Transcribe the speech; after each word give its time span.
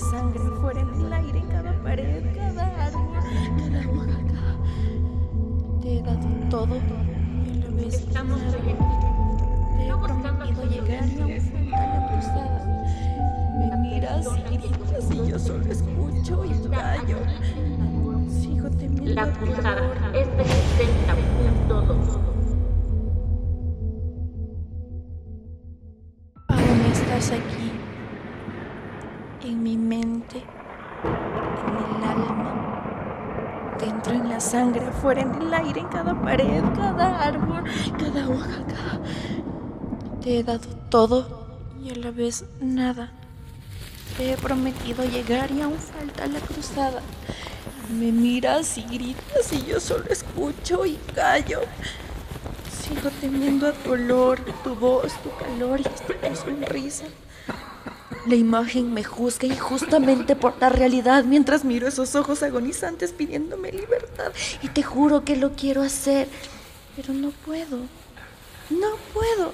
sangre 0.00 0.40
fuera 0.60 0.80
en 0.80 0.94
el 0.94 1.12
aire, 1.12 1.44
cada 1.50 1.72
pared, 1.82 2.24
cada 2.34 2.86
árbol, 2.86 3.20
cada 3.58 3.80
hoja, 3.90 4.18
Te 5.80 5.98
he 5.98 6.02
dado 6.02 6.28
todo, 6.48 6.66
lo 6.66 7.78
Estamos 7.86 8.40
Te 8.40 9.86
he 9.86 9.94
prometido 9.94 10.64
llegar 10.64 11.02
a 11.02 11.06
una 11.06 11.26
montaña. 12.10 12.60
Me 13.58 13.76
miras 13.76 14.26
y 14.50 14.56
gritas 14.56 15.10
y 15.12 15.28
yo 15.28 15.38
solo 15.38 15.70
escucho 15.70 16.44
y 16.44 16.50
callo. 16.68 17.18
Sigo 18.28 18.70
temiendo. 18.70 19.14
La 19.14 19.30
cruzada 19.32 19.82
es 20.14 20.26
de 20.36 20.44
60.2. 20.44 22.20
aquí 27.28 27.79
en 29.42 29.62
mi 29.62 29.76
mente, 29.76 30.42
en 31.66 31.96
el 31.96 32.08
alma, 32.08 33.76
dentro 33.78 34.12
en 34.14 34.28
la 34.28 34.40
sangre, 34.40 34.86
afuera 34.86 35.22
en 35.22 35.34
el 35.34 35.54
aire, 35.54 35.80
en 35.80 35.88
cada 35.88 36.20
pared, 36.20 36.62
cada 36.76 37.20
árbol, 37.22 37.64
cada 37.98 38.28
hoja, 38.28 38.64
cada... 38.66 39.00
Te 40.20 40.38
he 40.38 40.42
dado 40.42 40.68
todo 40.90 41.58
y 41.82 41.90
a 41.90 41.96
la 41.96 42.10
vez 42.10 42.44
nada. 42.60 43.10
Te 44.16 44.32
he 44.32 44.36
prometido 44.36 45.04
llegar 45.04 45.50
y 45.50 45.62
aún 45.62 45.78
falta 45.78 46.26
la 46.26 46.40
cruzada. 46.40 47.00
Me 47.98 48.12
miras 48.12 48.76
y 48.76 48.82
gritas 48.82 49.52
y 49.52 49.64
yo 49.64 49.80
solo 49.80 50.04
escucho 50.10 50.84
y 50.84 50.98
callo. 51.14 51.60
Sigo 52.70 53.10
temiendo 53.20 53.66
a 53.66 53.72
tu 53.72 53.92
olor, 53.92 54.40
tu 54.62 54.74
voz, 54.74 55.12
tu 55.22 55.30
calor 55.36 55.80
y 55.80 55.86
hasta 55.86 56.14
tu 56.14 56.36
sonrisa. 56.36 57.06
La 58.26 58.34
imagen 58.34 58.92
me 58.92 59.04
juzga 59.04 59.46
injustamente 59.46 60.36
por 60.36 60.60
la 60.60 60.68
realidad 60.68 61.24
mientras 61.24 61.64
miro 61.64 61.88
esos 61.88 62.14
ojos 62.14 62.42
agonizantes 62.42 63.12
pidiéndome 63.12 63.72
libertad. 63.72 64.32
Y 64.62 64.68
te 64.68 64.82
juro 64.82 65.24
que 65.24 65.36
lo 65.36 65.52
quiero 65.52 65.82
hacer, 65.82 66.28
pero 66.96 67.14
no 67.14 67.30
puedo. 67.30 67.78
No 68.70 68.88
puedo. 69.12 69.52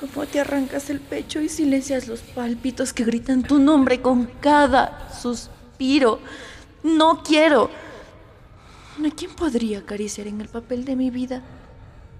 Como 0.00 0.26
te 0.26 0.40
arrancas 0.40 0.90
el 0.90 1.00
pecho 1.00 1.40
y 1.40 1.48
silencias 1.48 2.08
los 2.08 2.20
pálpitos 2.20 2.92
que 2.92 3.04
gritan 3.04 3.42
tu 3.42 3.58
nombre 3.58 4.02
con 4.02 4.26
cada 4.40 5.10
suspiro. 5.14 6.20
No 6.82 7.22
quiero. 7.22 7.70
¿A 9.04 9.10
quién 9.14 9.34
podría 9.34 9.80
acariciar 9.80 10.26
en 10.26 10.40
el 10.40 10.48
papel 10.48 10.84
de 10.84 10.96
mi 10.96 11.10
vida? 11.10 11.42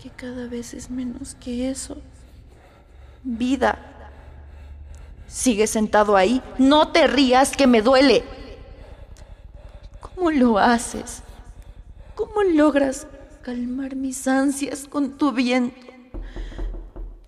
que 0.04 0.10
cada 0.10 0.48
vez 0.48 0.74
es 0.74 0.90
menos 0.90 1.34
que 1.36 1.70
eso. 1.70 1.96
Vida. 3.22 3.93
Sigue 5.26 5.66
sentado 5.66 6.16
ahí. 6.16 6.42
No 6.58 6.92
te 6.92 7.06
rías 7.06 7.56
que 7.56 7.66
me 7.66 7.82
duele. 7.82 8.24
¿Cómo 10.00 10.30
lo 10.30 10.58
haces? 10.58 11.22
¿Cómo 12.14 12.42
logras 12.42 13.06
calmar 13.42 13.96
mis 13.96 14.26
ansias 14.28 14.86
con 14.88 15.18
tu 15.18 15.32
viento? 15.32 15.76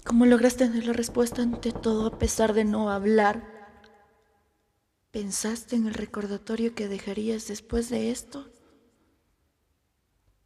¿Cómo 0.04 0.24
logras 0.24 0.56
tener 0.56 0.86
la 0.86 0.92
respuesta 0.92 1.42
ante 1.42 1.72
todo 1.72 2.06
a 2.06 2.18
pesar 2.18 2.52
de 2.52 2.64
no 2.64 2.90
hablar? 2.90 3.42
¿Pensaste 5.10 5.74
en 5.76 5.86
el 5.86 5.94
recordatorio 5.94 6.74
que 6.74 6.88
dejarías 6.88 7.48
después 7.48 7.90
de 7.90 8.10
esto? 8.10 8.48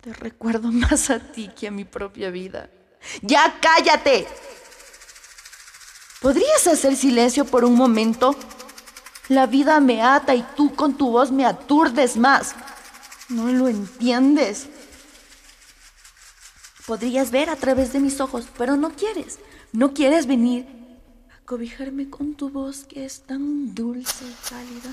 Te 0.01 0.15
recuerdo 0.15 0.73
más 0.73 1.11
a 1.11 1.19
ti 1.19 1.49
que 1.49 1.69
a 1.69 1.71
mi 1.71 1.85
propia 1.85 2.31
vida. 2.31 2.71
¡Ya 3.23 3.59
cállate! 3.61 4.27
¿Podrías 6.21 6.67
hacer 6.67 6.97
silencio 6.97 7.45
por 7.45 7.65
un 7.65 7.75
momento? 7.75 8.37
La 9.29 9.47
vida 9.47 9.81
me 9.81 10.03
ata 10.03 10.35
y 10.35 10.45
tú 10.57 10.75
con 10.75 10.95
tu 10.95 11.11
voz 11.11 11.31
me 11.31 11.47
aturdes 11.47 12.17
más. 12.17 12.55
No 13.29 13.47
lo 13.53 13.69
entiendes. 13.69 14.69
Podrías 16.87 17.31
ver 17.31 17.49
a 17.49 17.57
través 17.57 17.93
de 17.93 18.01
mis 18.01 18.21
ojos, 18.21 18.47
pero 18.59 18.77
no 18.77 18.91
quieres. 18.91 19.39
No 19.73 19.95
quieres 19.95 20.27
venir 20.27 20.67
a 21.35 21.45
cobijarme 21.47 22.11
con 22.11 22.35
tu 22.35 22.51
voz 22.51 22.85
que 22.85 23.05
es 23.05 23.23
tan 23.23 23.75
dulce 23.75 24.25
y 24.25 24.49
cálida 24.49 24.93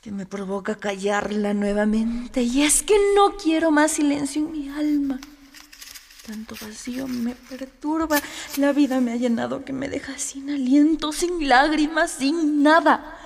que 0.00 0.12
me 0.12 0.24
provoca 0.24 0.76
callarla 0.76 1.52
nuevamente. 1.52 2.42
Y 2.42 2.62
es 2.62 2.82
que 2.82 2.96
no 3.14 3.36
quiero 3.36 3.70
más 3.70 3.92
silencio 3.92 4.42
en 4.42 4.52
mi 4.52 4.68
alma. 4.70 5.20
Tanto 6.26 6.54
vacío 6.60 7.08
me 7.08 7.34
perturba. 7.34 8.20
La 8.56 8.72
vida 8.72 9.00
me 9.00 9.12
ha 9.12 9.16
llenado 9.16 9.64
que 9.64 9.72
me 9.72 9.88
deja 9.88 10.18
sin 10.18 10.50
aliento, 10.50 11.12
sin 11.12 11.48
lágrimas, 11.48 12.10
sin 12.10 12.62
nada. 12.62 13.18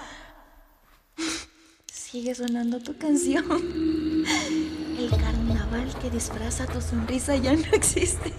Sigue 1.92 2.34
sonando 2.34 2.80
tu 2.80 2.96
canción. 2.96 3.44
El 4.98 5.10
carnaval 5.10 5.92
que 6.00 6.10
disfraza 6.10 6.66
tu 6.66 6.80
sonrisa 6.80 7.36
ya 7.36 7.52
no 7.54 7.66
existe. 7.72 8.32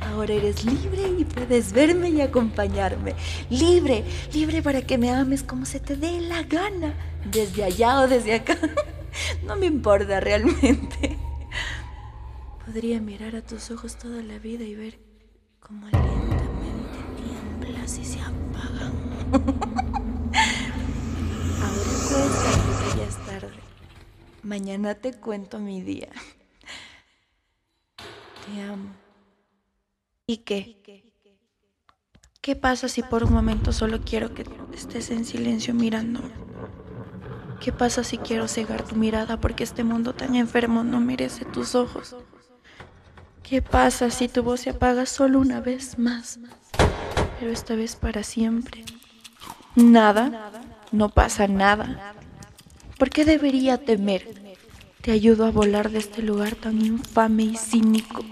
Ahora 0.00 0.34
eres 0.34 0.64
libre 0.64 1.08
y 1.16 1.24
puedes 1.24 1.72
verme 1.72 2.10
y 2.10 2.20
acompañarme. 2.20 3.14
Libre, 3.48 4.04
libre 4.32 4.60
para 4.60 4.82
que 4.82 4.98
me 4.98 5.10
ames 5.10 5.44
como 5.44 5.66
se 5.66 5.78
te 5.78 5.96
dé 5.96 6.20
la 6.20 6.42
gana. 6.42 6.94
Desde 7.30 7.62
allá 7.62 8.00
o 8.00 8.08
desde 8.08 8.34
acá. 8.34 8.58
No 9.44 9.56
me 9.56 9.66
importa 9.66 10.20
realmente. 10.20 11.21
Podría 12.72 13.02
mirar 13.02 13.36
a 13.36 13.42
tus 13.42 13.70
ojos 13.70 13.96
toda 13.96 14.22
la 14.22 14.38
vida 14.38 14.64
y 14.64 14.74
ver 14.74 14.98
cómo 15.60 15.84
lentamente 15.88 16.98
tiemblas 17.18 17.98
y 17.98 18.04
se 18.06 18.18
apagan. 18.18 18.94
Ahora 21.60 21.92
porque 22.08 22.98
ya 22.98 23.04
es 23.04 23.26
tarde. 23.26 23.60
Mañana 24.42 24.94
te 24.94 25.12
cuento 25.12 25.58
mi 25.58 25.82
día. 25.82 26.08
Te 28.46 28.62
amo. 28.62 28.88
¿Y 30.26 30.38
qué? 30.38 31.04
¿Qué 32.40 32.56
pasa 32.56 32.88
si 32.88 33.02
por 33.02 33.24
un 33.24 33.34
momento 33.34 33.74
solo 33.74 34.00
quiero 34.00 34.32
que 34.32 34.46
estés 34.72 35.10
en 35.10 35.26
silencio 35.26 35.74
mirándome? 35.74 36.32
¿Qué 37.60 37.70
pasa 37.70 38.02
si 38.02 38.16
quiero 38.16 38.48
cegar 38.48 38.82
tu 38.82 38.96
mirada 38.96 39.38
porque 39.38 39.62
este 39.62 39.84
mundo 39.84 40.14
tan 40.14 40.36
enfermo 40.36 40.84
no 40.84 41.02
merece 41.02 41.44
tus 41.44 41.74
ojos? 41.74 42.16
¿Qué 43.52 43.60
pasa 43.60 44.08
si 44.08 44.28
tu 44.28 44.42
voz 44.42 44.60
se 44.60 44.70
apaga 44.70 45.04
solo 45.04 45.38
una 45.38 45.60
vez 45.60 45.98
más? 45.98 46.40
Pero 47.38 47.52
esta 47.52 47.74
vez 47.74 47.96
para 47.96 48.22
siempre. 48.22 48.82
Nada, 49.76 50.50
no 50.90 51.10
pasa 51.10 51.46
nada. 51.48 52.14
¿Por 52.98 53.10
qué 53.10 53.26
debería 53.26 53.76
temer? 53.76 54.56
Te 55.02 55.10
ayudo 55.10 55.44
a 55.44 55.50
volar 55.50 55.90
de 55.90 55.98
este 55.98 56.22
lugar 56.22 56.54
tan 56.54 56.80
infame 56.80 57.42
y 57.42 57.56
cínico. 57.58 58.24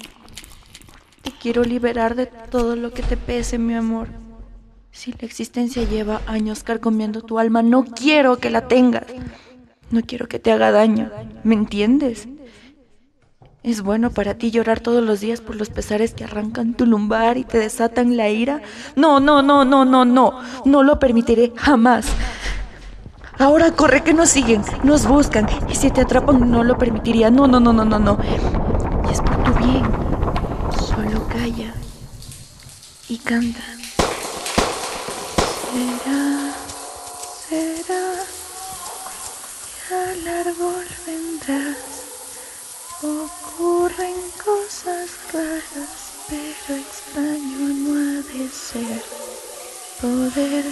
Te 1.21 1.33
quiero 1.33 1.65
liberar 1.65 2.15
de 2.15 2.25
todo 2.25 2.75
lo 2.75 2.91
que 2.91 3.03
te 3.03 3.19
pese, 3.19 3.59
mi 3.59 3.75
amor. 3.75 4.09
Si 4.91 5.13
la 5.13 5.27
existencia 5.27 5.83
lleva 5.83 6.23
años 6.27 6.63
carcomiendo 6.63 7.21
tu 7.21 7.39
alma, 7.39 7.61
no 7.61 7.85
quiero 7.85 8.39
que 8.39 8.49
la 8.49 8.69
tengas. 8.69 9.05
No 9.91 10.01
quiero 10.01 10.29
que 10.29 10.39
te 10.39 10.51
haga 10.51 10.71
daño. 10.71 11.11
¿Me 11.45 11.57
entiendes? 11.57 12.27
¿Es 13.63 13.83
bueno 13.83 14.11
para 14.11 14.37
ti 14.37 14.51
llorar 14.51 14.81
todos 14.81 15.05
los 15.05 15.21
días 15.21 15.43
por 15.43 15.55
los 15.55 15.69
pesares 15.69 16.15
que 16.15 16.25
arrancan 16.25 16.73
tu 16.73 16.87
lumbar 16.87 17.37
y 17.37 17.45
te 17.45 17.59
desatan 17.59 18.17
la 18.17 18.31
ira? 18.31 18.63
No, 18.97 19.21
no, 19.21 19.43
no, 19.43 19.67
no, 19.67 19.85
no, 19.85 20.07
no. 20.07 20.41
No 20.65 20.83
lo 20.83 20.99
permitiré 20.99 21.53
jamás. 21.57 22.07
Ahora 23.39 23.73
corre 23.73 24.03
que 24.03 24.15
nos 24.15 24.31
siguen, 24.31 24.63
nos 24.83 25.07
buscan. 25.07 25.47
Y 25.69 25.75
si 25.75 25.91
te 25.91 26.01
atrapan, 26.01 26.51
no 26.51 26.65
lo 26.65 26.79
permitiría. 26.79 27.31
No, 27.31 27.47
no, 27.47 27.61
no, 27.61 27.75
no, 27.75 27.85
no, 27.85 27.99
no. 27.99 28.19
Y 29.07 29.13
es 29.13 29.21
por 29.21 29.43
tu 29.45 29.53
bien. 29.59 29.85
Solo 30.79 31.29
calla 31.29 31.75
y 33.11 33.19
canta. 33.19 33.61
Será, 35.71 36.55
será 37.47 38.13
que 39.87 39.95
al 39.95 40.47
árbol 40.47 40.87
vendrás. 41.07 42.00
Ocurren 43.03 44.15
cosas 44.45 45.09
raras, 45.33 46.13
pero 46.29 46.79
extraño 46.79 47.69
no 47.81 47.93
ha 47.99 48.21
de 48.21 48.47
ser 48.51 49.03
poder 50.03 50.65